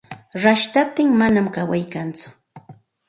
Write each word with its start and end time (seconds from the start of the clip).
Rashtaptin 0.45 1.11
manam 1.19 1.49
kaway 1.59 1.83
kantsu. 1.97 2.29